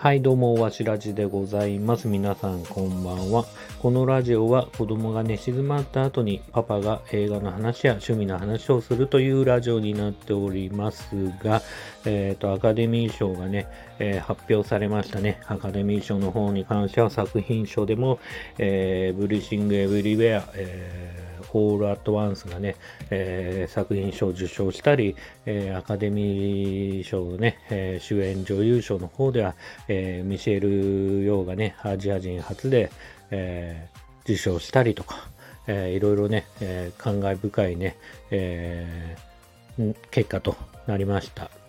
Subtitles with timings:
[0.00, 2.08] はい、どうも、わしらじでございます。
[2.08, 3.44] 皆さん、こんばんは。
[3.80, 11.06] このラジオは子供が寝静まった後にパパが映画の話や趣味の話をするというラジオになっております
[11.44, 11.60] が、
[12.06, 13.66] えっ、と、アカデミー賞がね、
[13.98, 15.38] えー発表されましたね。
[15.46, 18.20] アカデミー賞の方に関しては作品賞でも、
[18.56, 22.76] えーブリシング・エブリウェア、えーオール・アット・ワンスがね、
[23.10, 25.16] えー作品賞を受賞したり、
[25.46, 29.54] えーアカデミー賞のね、えー主演女優賞の方では、
[29.88, 32.90] えーミシェル・ヨーがね、アジア人初で、
[33.30, 35.28] えー受賞したりとか、
[35.66, 37.96] えーいろいろね、えー感慨深いね、
[38.30, 41.59] えーん結果となりました。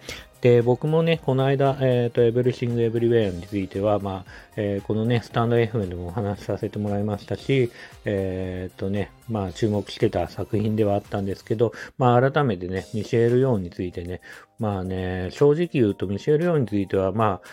[0.42, 7.72] で、僕もね、この間、えっ、と、エブリシング・エブリウェアについては、まあ、えーこのね、スタンド FM でもお話しさせてもらいましたし、
[8.06, 14.20] えっ、とね、まあ、注目してた作品ではあったんですけど、まあ、改めてね、ミシェル・ヨーンについてね、
[14.58, 17.48] まあね、正直言うと、ミシェル・ヨーンについては、まあ、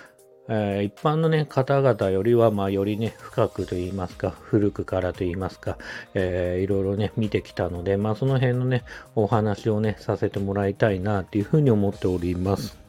[0.49, 5.77] えー一般のね、方々よりは、まあ、よりね、深くと言いますか、古くからと言いますか、
[6.15, 12.88] えーいろいろね、見てきたので、まあ、その辺のね、お話をね、させてもらいたいな、というふうに思っております。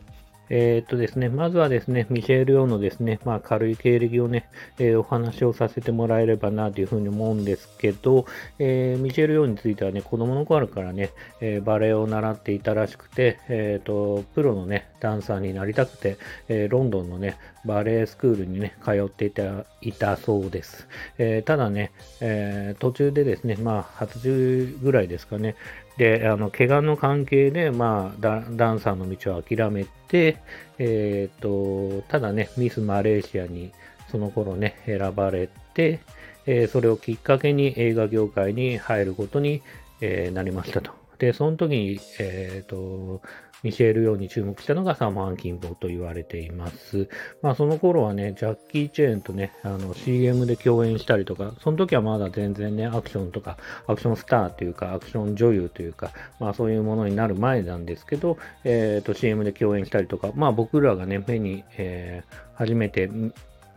[0.50, 8.26] えーっとですね、まずはですね、ミシェール・ヨのですね、まあ軽い経歴をね、えーお話をさせてもらえればなというふうに思うんですけど、
[8.58, 20.88] えーミシェール・ヨについてはね、子供の頃からね、えーバレエを習っていたらしくて、えーと、プロのね、ダンサーになりたくて、えーロンドンのね、バレエスクールにね、通っていた、いたそうです。
[21.18, 25.56] えーただね、えー途中でですね、まあ、80ぐらいですかね、
[26.00, 30.38] で、あの、怪我の関係で、まあ、ダンサーの道を諦めて、
[30.78, 33.74] えっ、と、ただね、ミスマレーシアに
[34.10, 36.00] その頃ね、選ばれて、
[36.46, 39.62] えーそれをきっかけに映画業界に入ることに、
[40.00, 40.92] えーなりましたと。
[41.18, 43.22] で、その時に、えっ、と、
[43.64, 47.10] ミシェル・ヨーに注目したのがサマー・キンボと言われています。
[47.42, 63.10] まあその頃はね、ジャッキー・チェーンとね、あの CM で共演したりとか、その時はまだ全然ね、アクションとか、アクションスターというか、アクション女優というか、まあそういうものになる前なんですけど、えっ、と CM で共演したりとか、まあ僕らがね、目に、えー初めて、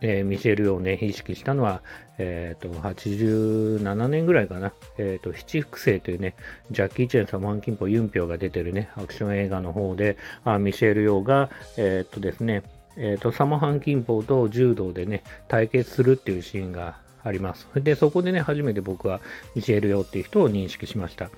[0.03, 1.81] えーミシェルをね、意識したのは、
[2.17, 4.73] えっ、と、87年ぐらいかな。
[4.97, 6.35] えっ、と、七福星というね、
[6.71, 12.63] ジャッキー・チェン、サマン・キンポ、ユンピョウが出てるね、アクション映画の方で、あミシェル・ヨーが、えっ、とですね、
[12.97, 17.67] えっ、と、サマハン・キンポと柔道でね、対決するっていうシーンがあります。
[17.75, 19.21] で、そこでね、初めて僕は
[19.55, 21.29] ミシェル・ヨーっていう人を認識しました。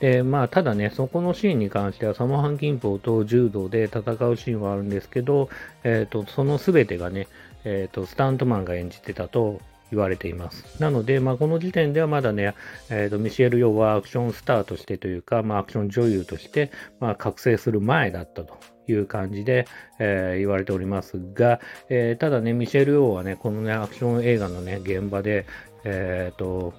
[0.00, 5.48] で、まあ、ただね、そこのシーンに関しては、サモハン・キンポと柔道で戦うシーンはあるんですけど、
[5.84, 7.26] えっ、と、その全てがね、
[7.64, 9.60] えっ、と、スタントマンが演じてたと
[9.90, 10.80] 言われています。
[10.80, 12.54] なので、まあ、この時点ではまだね、
[12.88, 16.70] えーとミシェル・ヨーはアクションスターとしてというか、まあ、アクション女優として、
[17.00, 19.66] まあ、覚醒する前だったという感じで、
[19.98, 25.46] えー言われておりますが、えーただね、ミシェル・ヨーはね、このね、アクション映画のね、現場で、
[25.84, 26.74] えっ、と、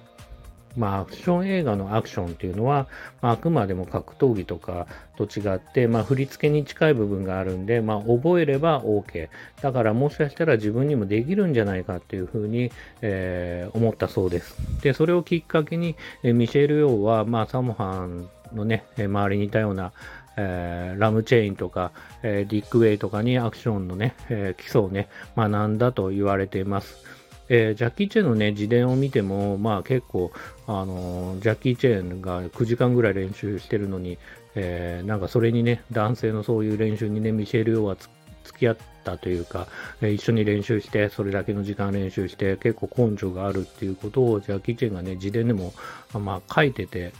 [0.76, 2.86] まあ、アクション映画のアクションっていうのは、
[3.20, 9.28] まあ、あくまでも格闘技とかと違って、まあ、振り付けに近い部分があるんで、まあ、覚えれば OK。
[9.60, 14.56] だから、もしかしたら自分にもできるんじゃないかっていうふうに、えー思ったそうです。
[14.82, 19.92] で、それをきっかけに、えーミシェル・ヨーは、まあ、サモハンのね、えー周りにいたような、
[20.36, 27.21] えーラムチェインとか、えーディック・ウェイとかにアクションのね、えー基礎をね、学んだと言われています。
[27.48, 30.32] えージャッキー・チェンのね、自伝を見ても、まあ結構、
[30.66, 34.18] あのジャッキー・チェンが9時間ぐらい練習してるのに、
[34.54, 37.96] えーなんかそれにね、男性のそういう練習にね、ミシェル・ヨーは
[38.44, 39.68] 付き合ったというか、
[40.00, 45.72] 一緒に練習して、それだけの時間練習して、結構根性があるっていうことを、ジャッキー・チェンがね、自伝でも、
[46.14, 47.12] まあ書いてて、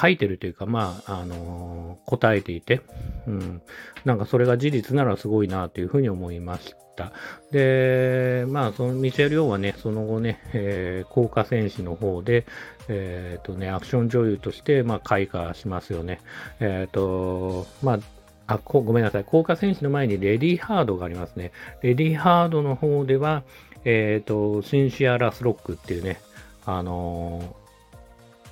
[0.00, 2.82] 書いてるというか、まあ、あのー答えていて、
[3.26, 3.62] うん、
[4.04, 6.85] なんかそれが事実ならすごいなというふうに思いました。
[7.50, 12.46] で、まあ、そのミシェル・ヨーはね、その後ね、えー、効果戦士の方で、
[12.88, 16.20] えっ、とね、アクション女優として、まあ、開花しますよね。
[16.60, 17.98] えっ、と、まあ、
[18.48, 19.24] あごめんなさい。
[19.24, 21.52] 効果戦士の前にレディーハードがありますね。
[21.82, 23.42] レディーハードの方では、
[23.84, 26.20] えっ、と、シンシア・ラスロックっていうね、
[26.64, 27.56] あの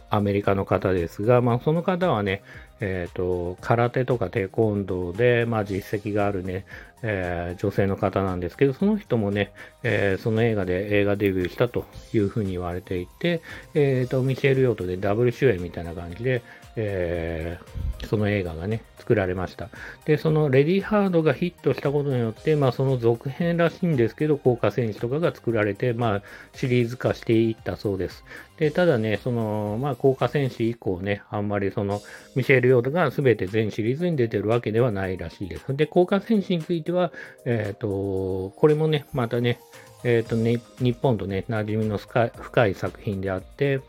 [0.09, 2.43] アメリカの方ですが、まあ、その方はね、
[2.81, 6.65] えっ、と、空手とかテコンドーで、まあ、実績があるね、
[7.07, 9.53] えー女性の方なんですけど、その人もね、
[9.83, 11.85] えーその映画で映画デビューしたと
[12.15, 13.43] いうふうに言われていて、
[13.75, 16.43] えっ、と、ミシェル・ヨートでダブル主演みたいな感じで、
[16.77, 19.69] えー、その映画がね、作られました。
[20.07, 26.23] で、そのレディーハードがヒットしたことによって、まあ、その続編らしいんですけど、効果戦士とかが作られて、まあ、
[26.55, 28.25] シリーズ化していったそうです。
[28.59, 32.01] で、ただね、その、まあ、効果戦士以降ね、あんまりその、
[32.35, 35.77] ミシェル・ヨードが全て全シリーズに出てるわけではないらしいです。
[35.77, 37.13] で、効果戦士については、
[37.45, 39.61] えっ、ー、と、これもね、またね、
[40.05, 43.81] えっ、ー、とね、日本とね、馴染みの深い作品であって、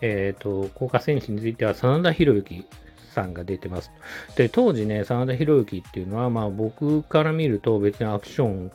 [0.00, 2.66] えっ、ー、と、効果戦士については、真田広之
[3.12, 3.90] さんが出てます。
[4.36, 8.72] で、当時ね、真田広之っていうのは、まあ僕から見ると別にアクション、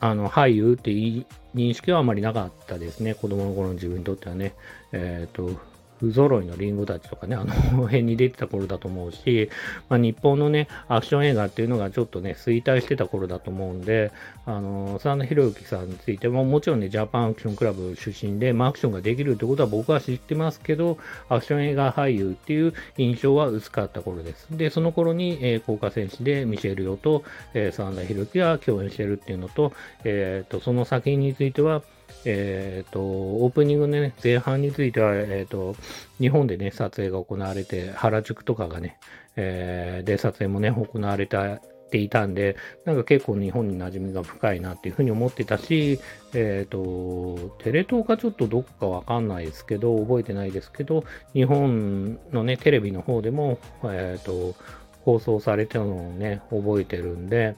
[0.00, 3.14] あの、俳優っていう認識はあまりなかったですね。
[3.14, 4.54] 子供の頃の自分にとってはね。
[4.92, 5.58] えっ、ー、と、
[5.98, 9.50] 不揃いのリンゴたちとかね、あの辺に出てた頃だと思うし、
[9.88, 14.12] まあ、日本のね、アクション映画っていうのがちょっとね、衰退してた頃だと思うんで、
[14.44, 20.98] あの、真田広之さんについても、もちろんね、ジャパンアクションクラブ出身で、まあ、アクションができるってことは僕は知ってますけど、
[21.28, 24.46] アクション映画俳優っていう印象は薄かった頃です。
[24.50, 29.72] で、その頃に、えー、効果戦士でミシェルヨと、えー、真田広之が共演してるっていうのと、
[30.04, 31.82] えっ、ー、と、その作品については、
[32.24, 35.76] えっ、ー、と、オープニングのね、前半については、えっ、ー、と、
[36.18, 38.98] 日本でね、撮影が行われて、原宿とかがね、
[39.36, 46.00] えー、で、撮影もね、行われた、ていたんで、なんか結構日本に馴染みが深いなっていうふうに思ってたし、
[46.34, 54.56] えっ、ー、と、テレ東かちょっとどこかわかんないですけど、覚えてないですけど、日本のね、テレビの方でも、えっ、ー、と、
[55.02, 57.54] 放送されてるのをね、覚えてるんで、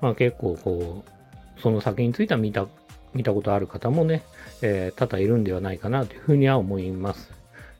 [0.00, 2.66] まあ結構こう、その作品については見た
[3.14, 4.22] 見たことある方もね、
[4.62, 7.30] えー、多々いるんではないかなというふうには思います。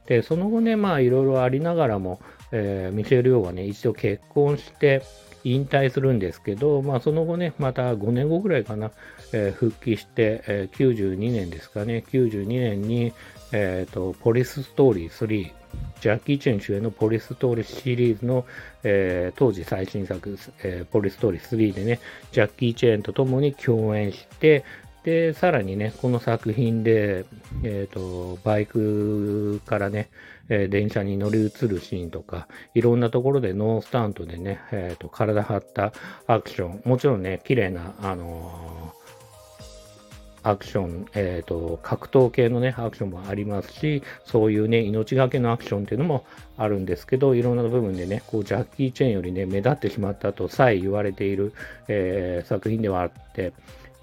[0.06, 2.20] で、その後ね、まあいろいろありながらも、
[2.50, 5.02] えー、ミシェル・ヨーはね、一度結婚して
[5.44, 8.90] 引退するんですけど、まあその後ね、また5年後ぐらいかな、
[9.32, 13.12] えー、復帰して、えー、92年ですかね、92年に、
[13.52, 15.52] えーと、ポリスストーリー3、
[16.00, 18.44] ジャッキー・チェン主演のポリスストーリーシリーズの、
[18.82, 22.00] えー、当時最新作、えー、ポリストーリー3でね、
[22.32, 24.64] ジャッキー・チェンと共に共演して、
[25.04, 27.24] で、さらにね、この作品で、
[27.64, 30.10] えっ、ー、と、バイクからね、
[30.48, 35.92] えー、電車に乗り移るシーンとか、いろんなところでノースタントでね、えっ、ー、と、体張った
[36.28, 38.92] アクション、もちろんね、綺麗な、あの
[40.44, 46.24] アクション、えっ、と、格闘系のね、アクションもありますし、そういうね、命がけのアクションっていうのも
[46.56, 51.52] あるんですけど、いろんな部分でね、こう、ジャッキー・チェーンよりね、目立ってしまったとさえ言われている、
[51.88, 53.52] え作品ではあって、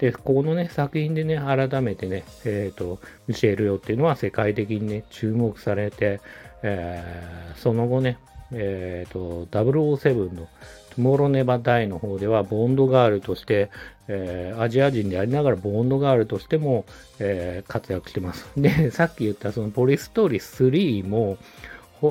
[0.00, 6.20] で、このね、作品でね、改めてね、えっ、ー、と、ミシェル・ヨっていうのは世界的にね、注目されて、
[6.62, 8.18] えー、その後ね、
[8.50, 10.48] えっ、ー、と、007の
[10.90, 13.70] トゥモロネバダイの方では、ボンドガールとして、
[14.08, 16.86] えー、アジア人でありながらボンドガールとしても、
[17.18, 18.50] えー、活躍してます。
[18.56, 21.36] で、さっき言ったそのポリストーリー3も、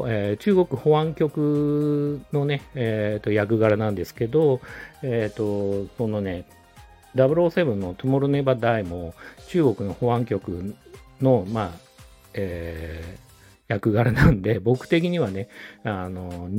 [0.07, 4.62] えー、中国保安局のね、えーと、役柄なんですけど、
[5.01, 6.45] えっ、ー、と、そのね、
[7.15, 9.13] 007のトゥモロネバダイも
[9.47, 10.75] 中国の保安局
[11.21, 11.79] の、まあ、
[12.33, 15.50] えー、役柄なんで、僕的にはね、
[15.83, 16.50] あの、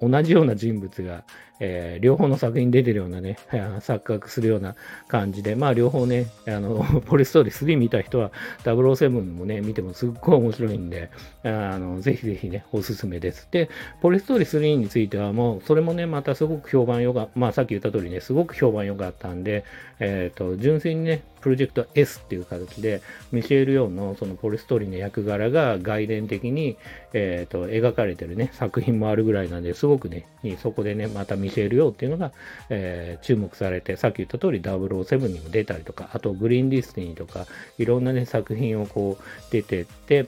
[0.00, 1.24] 同じような人物が、
[1.60, 3.38] えー、両方の作品出てるようなね、
[3.80, 4.76] 錯覚するような
[5.08, 8.30] 感じで、まあ両方ね、あの、 ポリストーリー3見た人は
[8.64, 11.10] 007もね、見てもすっごい面白いんで、
[11.42, 13.48] あの、ぜひぜひね、おすすめです。
[13.50, 13.68] で、
[14.00, 19.64] ポリス・ストーリー3についてはもう、それもね、またすごく評判良かまあさっき言った通りね、すごく評判良かったんで、
[20.00, 23.00] えっ、ー、と、純粋にね、プロジェクト S っていう形で、
[23.32, 26.76] ミシェル・ヨーのそのポリス・ストーリーの役柄が外伝的に、
[27.12, 30.26] えっ、ー、と、描かれてるね、作品もあるぐらいなんで、すごくね、
[30.60, 32.32] そこでね、またミシェル・ヨーっていうのが、
[32.70, 37.46] えー、注目されて、さっき言った通り007にも出たりとか、あとグリーンディスティニーとか、
[37.78, 40.26] いろんなね、作品をこう出てって、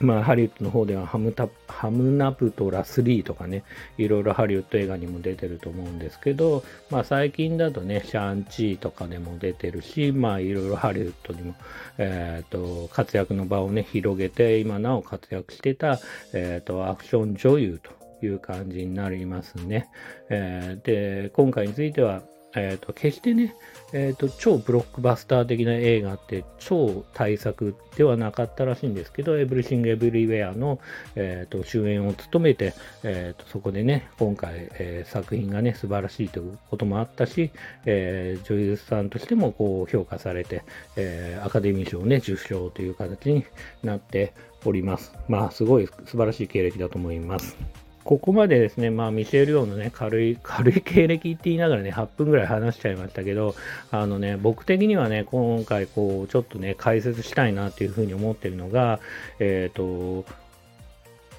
[0.00, 3.64] まあ、ハリウッドの方ではハムタハムナプトラ3とかね、
[3.96, 11.54] いろいろハリウッド映画にも出てると思うんですけど、まあ、最近だとね、シャンチーとかでも出てるし、まあ、いろいろハリウッドにも、
[11.98, 15.98] えっ、ー、と、活躍の場をね、広げて、今なお活躍してた、
[16.32, 19.88] えっ、ー、と、アクション女優という感じになりますね。
[20.28, 22.22] えー、で、今回については、
[22.56, 23.54] え、ー、と、決してね、
[23.92, 30.78] え、ー、と、超ブロックバスター的な映画って超大作ではなかったらしいんですけど、エブリシング・エブリウェアの、
[31.16, 37.50] え、ー、と、主演を務めて、えっ、と、そこでね、今回、え作品がね、素晴らしいということもあったし、
[37.86, 40.62] え女優さんとしてもこう評価されて、
[40.96, 43.44] えアカデミー賞ね、受賞という形に
[43.82, 44.32] なって
[44.64, 45.12] おります。
[45.28, 47.83] まあ、すごい素晴らしい経歴だと思います。
[48.04, 53.54] ここまでですね、まあ、ミシェル・ヨーのね、軽い、 軽い経歴って言いながらね、8分ぐらい話しちゃいましたけど、
[53.90, 59.00] あのね、僕的にはね、今回、こう、ちょっとね、解説したいなっていうふうに思ってるのが、
[59.40, 60.24] えっ、ー、と、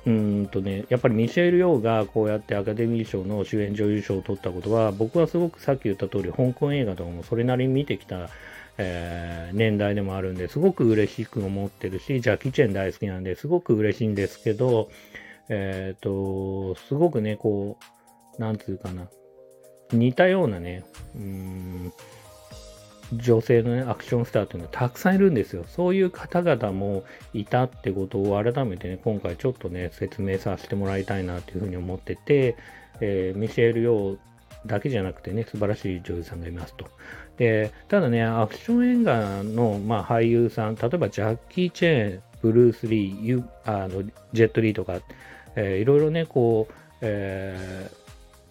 [0.05, 8.29] うんとね、やっぱりミシェル・ヨーがこうやってアカデミー賞の主演女優賞を取ったことは、僕はすごくさっき言った通り、香港映画とかもそれなりに見てきた、
[8.77, 14.89] えー、年代でもあるんですごく嬉しく思ってるし、ジャッキー・チェン大好きなんですごく嬉しいんですけど、
[15.50, 17.78] えっ、ー、と、すごくね、こ
[18.38, 19.08] う、なんつうかな、
[19.92, 20.84] 似たようなね、
[21.16, 21.94] うん、
[23.14, 25.64] 女性の、ね、アクションスターっていうのはたくさんいるんですよ。
[25.68, 32.56] そういう方々もいたってことを改めてね、今回ちょっとね、説明させてもらいたいなというふうに思ってて、
[33.02, 34.18] えー、ミシェル・ヨー
[34.66, 36.88] だけじゃなくてね、素晴らしい女優さんがいますと。
[37.38, 45.00] で、ただね、アクション映画の、まあ、俳優さん、例えばジャッキー・チェーン、ブルース・リー、ユあのジェット・リーとか、
[45.55, 48.05] えー、いろいろね、こう、えー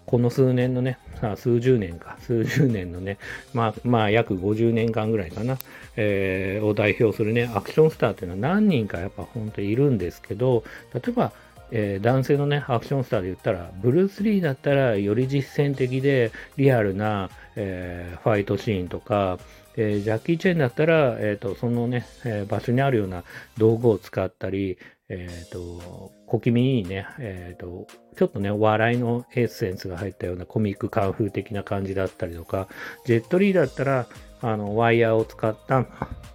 [0.06, 0.98] この数年のね、
[1.36, 3.18] 数十年か、数十年のね、
[3.52, 5.58] まあ、まあ、約50年間ぐらいかな、
[5.96, 11.32] えー、を代表するね、アクションスターっていうのは何人かやっぱ本当いるんですけど、例えば、
[11.70, 19.38] えー、男性のね、アクションスターで言ったら、ブルース・リーだったらより実践的でリアルな、えー、ファイトシーンとか、
[19.76, 23.24] えー、ジャッキー・チェンだったら、えーと、そのね、え場所にあるような
[23.56, 32.68] 道具を使ったり、えっ、ー、と、小気味いいね、えっ、ー、と、ちょっとね、笑いのエッセンスが入ったようなコミックカンフー的な感じだったりとか、
[33.04, 34.06] ジェットリーだったら、
[34.40, 35.86] あの、ワイヤーを使った、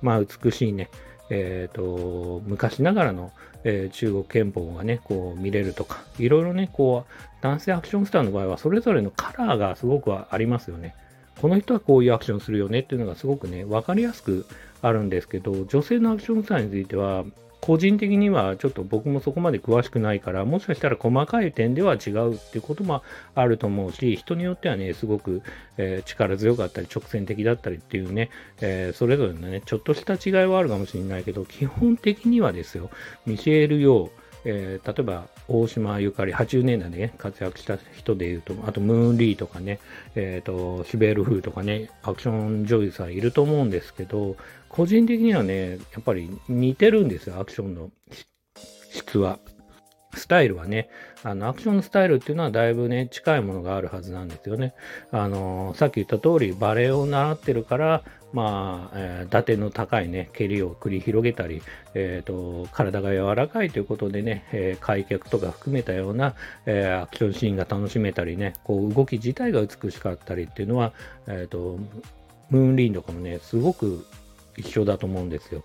[0.01, 0.89] まあ、美しいね、
[1.31, 3.31] えっ、ー、と、昔ながらの、
[3.63, 10.95] えー、中国憲法がね、こう見れるとか、いろいろね、こう、男性アクションスターの場合は、それぞれのカラーがすごくありますよね。
[11.41, 14.45] この人はこういうアクションするよねっていうのがすごくね、わかりやすく
[14.81, 17.25] あるんですけど、女性のアクションスターについては、
[17.61, 23.03] 個人的にはちょっと僕もそこまで詳しくないから、もしかしたら細かい点では違うっていうことも
[23.35, 25.41] あると思うし、人によってはね、すごく、
[25.77, 28.29] えー、力強かったり、直線的だったりっていうね、
[28.61, 32.89] えー、それぞれのね、ちょっとした違いはあるかもしれないけど、基本的にはですよ、
[33.25, 34.09] ミシェール・ヨー、
[34.45, 39.79] えー、例えば大島ゆかり、80年代で、ね、活躍した人でいうと、あとムーンリーとかね、
[40.15, 44.37] え、ー、と、シベールフーとかね、アクション女優さんいると思うんですけど、
[44.69, 47.91] 個人的にはね、やっぱり似てるんですよ、アクションの
[48.91, 49.39] 質は。
[50.13, 50.89] スタイルはね、
[51.23, 54.73] あの、アクションのスタイルっていうのはだいぶね、近いものがあるはずなんですよね。
[55.11, 61.61] あの、さっき言った通り、バレエを習ってるから、まあ、えー、打点の高いね、蹴りを繰り広げたり、
[61.95, 66.35] えっ、ー、と、体が柔らかいということでね、えー、開脚とか含めたような、
[66.65, 70.93] えー、アクションシーンが楽しめたりね、こう、動き自体が美しかったりっていうのは、
[71.27, 71.79] えっ、と、
[72.49, 74.05] ムーンリーンとかもね、すごく
[74.57, 75.63] 一緒だと思うんですよ。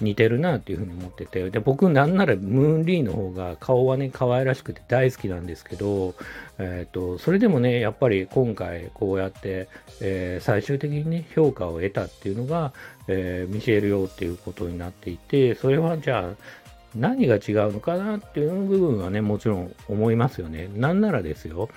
[0.00, 6.14] 似てるなっていうふうに思ってて、で、僕なんならムーンリーの方が顔はね、可愛らしくて大好きなんですけど、
[6.58, 9.68] え、ー、と、それでもね、やっぱり今回こうやって、
[10.00, 12.72] えー、最終的にね、評価を得たっていうのが、
[13.08, 16.64] えー、ミシェル・ヨーっていうことになっていて、それはじゃあ、
[16.96, 20.68] 何が違うのかなっていう部分はね、もちろん思いますよね。
[20.74, 21.68] なんならですよ、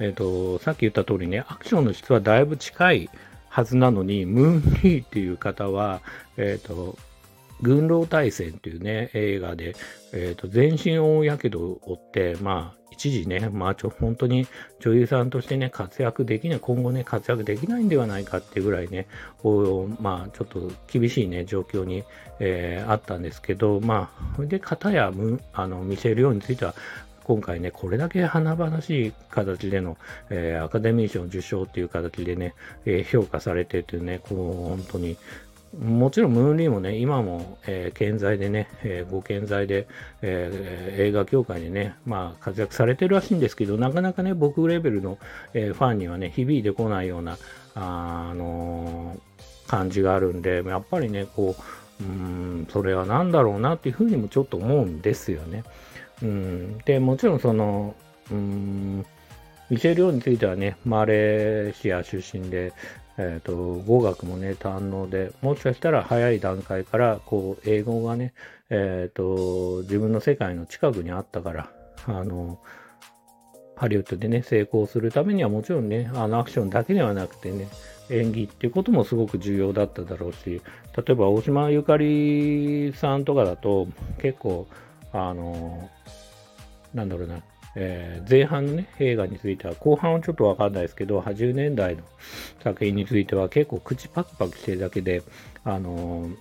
[0.00, 3.10] えっ、と、さっき言った通りね、アクションの質はだいぶ近い
[3.48, 6.00] はずなのに、ムーンリーっていう方は、
[6.36, 6.98] えっ、と、
[7.64, 9.74] 軍狼大戦っていうね、映画で、
[10.12, 14.46] え、ー、と、全身大やけどを負って、まあ、一時ね、まあちょ、本当に
[14.78, 19.08] 女優さんとしてね、活躍できない、今後ね、活躍できないんではないかっていうぐらいね、
[20.00, 22.04] まあちょっと厳しいね、状況に、
[22.38, 25.12] えー、あったんですけど、まあ、それで、片や、
[25.52, 26.74] あの、見せるようについては、
[27.24, 29.96] 今回ね、これだけ華々しい形での、
[30.28, 32.54] えー、アカデミー賞受賞っていう形でね、
[32.84, 35.16] えー、評価されていてね、こう、本当に、
[35.80, 39.86] もちろんムーンリーもね、今も、えー、健在でね、えー、ご健在で、
[40.22, 45.18] えー、映画協会でね、まあ活躍されてるらしいんですけど、なかなかね、僕レベルの、
[45.52, 47.38] えファンにはね、響いてこないような、
[47.74, 49.16] あ、あの
[49.66, 51.56] 感じがあるんで、やっぱりね、こ
[52.00, 55.64] う、うん、それは何だろうなっていうふうにもちょっと思うんですよね。
[56.22, 57.94] うん、で、もちろんその、
[58.30, 59.06] うん、
[59.70, 62.72] ミシェル・についてはね、マレーシア出身で、
[63.16, 68.34] え、ー、と、語学もね、堪能で、もしかしたら早い段階から、こう、英語がね、
[68.70, 71.70] えっ、ー、と、自分の世界の近くにあったから、
[72.06, 72.58] あの、
[73.76, 77.68] ハリウッドでね、成功するためにはもちろんね、あのアクションだけではなくてね、
[78.10, 80.62] 演技っていうこともすごく重要だっただろうし、
[80.96, 84.68] 例えば大島ゆかりさんとかだと、結構、
[85.12, 85.90] あの、
[86.92, 87.42] なんだろうな、
[87.76, 92.02] えー、前半のね、映画については、後半はちょっとわかんないですけど、80年代の
[92.62, 95.22] 作品については結構口パクパクしてるだけで、
[95.64, 96.36] あのー、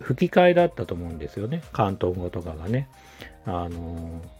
[0.00, 1.62] 吹き替えだったと思うんですよね。
[1.72, 2.88] 関東語とかがね。
[3.46, 4.36] あのー、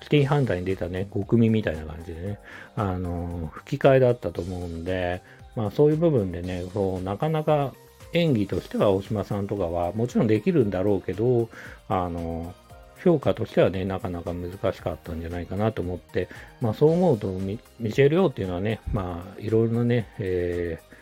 [0.00, 2.38] キティハンターに出たね、極味みたいな感じでね、
[2.76, 5.22] あの吹き替えだったと思うんで、
[5.56, 7.74] まあそういう部分でね、そうなかなか
[8.12, 11.48] 演技としては大島さんとかはもちろんできるんだろうけど、
[11.88, 12.54] あの
[13.06, 16.28] 評価としてはね、なかなか難しかったんじゃないかなと思って、
[16.60, 20.96] まあそう思うとミ、ミシェル・ヨーっていうのはね、まあいろいろなね、えー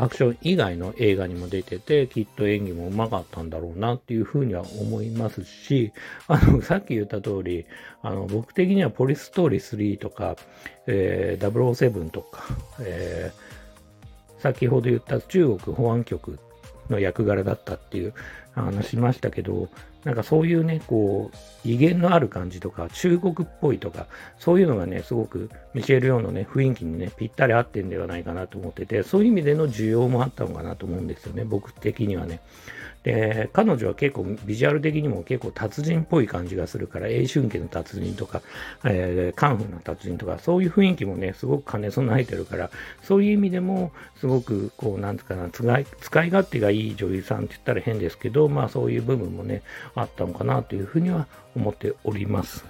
[0.00, 5.92] アクション以外の映画にも出てて、きっと演技もうまかったんだろうなっていうふうには思いますし、
[6.28, 7.66] あの、さっき言った通り、
[8.02, 10.36] あの、僕的にはポリストーリー3とか、
[10.86, 12.44] えー、007とか、
[12.78, 16.38] えー、先ほど言った中国保安局
[16.90, 18.14] の役柄だったっていう
[18.54, 19.68] 話しましたけど、
[20.08, 21.36] なんかそういうね、こう、
[21.68, 24.06] 威厳のある感じとか、中国っぽいとか、
[24.38, 32.40] そういうのがね、すごくミシェル・ヨーのね、雰囲気にね、ぴったり合ってんではないかなと思ってて、そういう意味での需要もあったのかなと思うんですよね、僕的にはね。
[33.04, 38.42] で、彼女は結構ビジュアル的にも結構達人っぽい感じがするから、英春家の達人とか、
[38.84, 42.70] えー、カンフーの達人とか、そういう雰囲気もね、すごく兼ね備えてるから、
[43.02, 49.62] そういう意味でも、すごく、こう、なんつうかな、使い使い勝手がいい女優さんって言ったら変ですけど、まあそういう部分もね、
[49.94, 52.64] あったのかなというふうには思っております。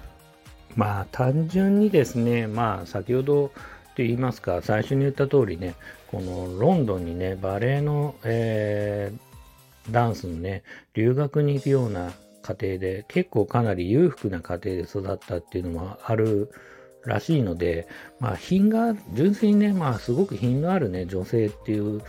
[0.77, 3.53] まあ単純にですね、まあ先ほどと
[3.97, 5.75] 言いますか、最初に言った通りね、
[6.09, 9.28] このロンドンにね、バレエの、えー
[9.91, 10.63] ダンスのね、
[10.95, 16.51] 留学に行くような家庭で、結構かなり裕福な家庭で育ったっていうのもある
[17.05, 17.89] らしいので、
[18.21, 22.03] まあ品が、純粋にね、まあすごく品のあるね、女性っていう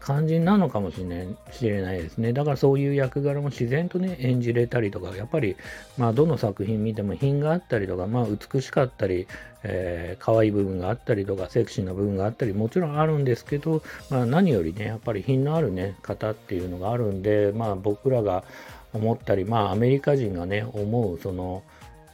[0.00, 2.32] 感じなのかもしれない知れないですね。
[2.32, 5.56] だからそういう役柄も自然とね、演じれたりとか、やっぱり、
[5.98, 9.26] まあどの作品見ても品があったりとか、まあ美しかったり、
[9.62, 18.44] えー、可愛い部分があったりとか、セクシーな部分があったり、もちろんあるんですけど、まあ何よりね、やっぱり品のあるね、方っていうのがあるんで、まあ僕らが
[18.92, 21.62] 思ったり、まあアメリカ人がね、思う、その、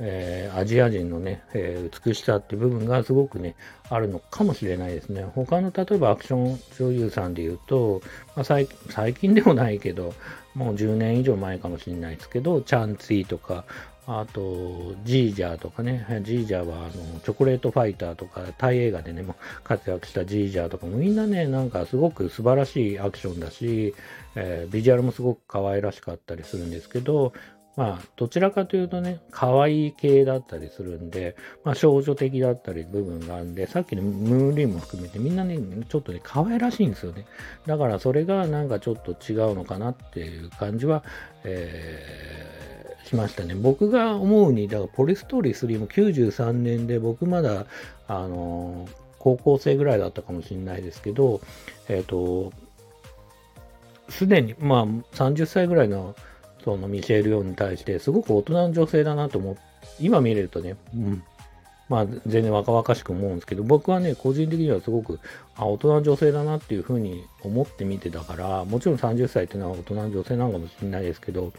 [0.05, 3.55] えー、アジア人のね、えー、美しさって部分がすごくね、
[3.89, 5.25] あるのかもしれないですね。
[5.35, 8.03] 他の例えばアクション女優さんで言うと、
[8.35, 8.67] まあ、最
[9.15, 10.13] 近でもないけど、
[10.55, 13.65] もう10年以上前かもしれないですけど、チャンツィとか、
[14.05, 23.95] あと、ジージャーとかね、ジージャーはあのチョコレートファイターとか、タイ映画でね、も活躍したジージャーとかもみんなね、なんかすごく素晴らしいアクションだし、
[24.35, 27.33] えー、ビジュアルもすごく可愛らしかったりするんですけど、
[27.75, 37.25] まあ、どちらかというとね、可愛い系だったりするんで、まあ、少女的だったり部分があるんで、さっきのムーンリンも含めてみんなね、ちょっとね、可愛らしいんですよね。
[37.67, 41.03] だからそれがなんかちょっと違うのかなっていう感じは、
[41.45, 43.55] えー、しましたね。
[43.55, 47.65] 僕が思うに、だからポリストーリー3も93年で僕まだ、
[48.07, 51.41] あのー、高校生ぐらいだったかもしれないですけど、
[51.89, 52.53] えっ、ー、と、
[54.11, 54.85] すでに、まあ、
[55.17, 56.15] 30歳ぐらいの
[56.65, 59.61] そのミシェル・ヨンに対して、すごく大人の女性だなと思って、
[60.01, 61.23] 今見れるとね、うん、
[61.89, 65.21] まあ全然若々しく思うんですけど、僕はね、個人的にはすごく、
[65.57, 71.53] あ、大人の女性だなっていうふうに思って見てたから、もちろん30歳っていうのは大人の女性なのかもしれないですけど、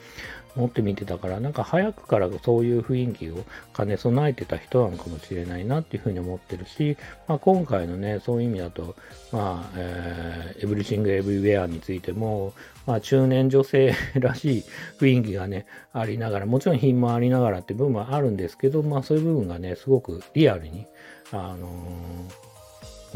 [0.55, 3.43] 持ってみてたから、なんか早くからそういう雰囲気を
[3.75, 8.95] 兼ね備えてた人なのかもしれないなっていうふうに思ってるし、まあ、今回のね、そういう意味だと、
[9.31, 12.53] まあ、えー、エブリシング・エブリウェアについても、
[12.85, 14.63] まあ、中年女性らしい
[14.99, 20.85] 雰囲気がね、ありながら、もちろん品もありながらって部分はあるんですけど、まあ、そういう部分がね、すごくリアルに、
[21.31, 22.42] あのー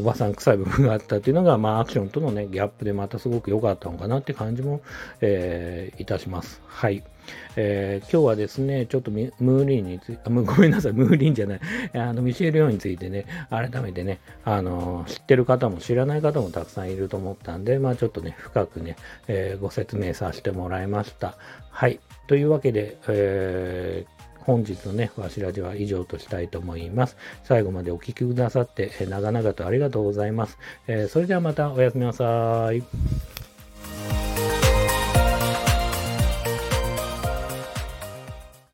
[0.00, 4.80] おばさん臭い部分があったっていうのが、まあ、アクションとのね、ギャップでまたすごく良かったのかなって感じも、
[5.20, 6.60] えー、いたします。
[6.66, 7.02] はい。
[7.56, 11.60] えー、今日はですね、ちょっとムーリンについて、ごめんなさい、ムーリンじゃない、
[11.94, 21.36] あの、ミシェル・ヨンについてね、改めてね、あの、知ってる方も知らない方もたくさんいると思ったんで、まあちょっとね、深くね、えー、ご説明させてもらいました。
[21.70, 22.00] はい。
[22.28, 24.17] というわけで、えー
[24.48, 27.18] 本日のね、わしらじは以上としたいと思います。
[27.44, 30.56] 最後までお聴きくださって、長々とありがとうございます。
[30.86, 32.82] えー、それではまたおやすみなさい。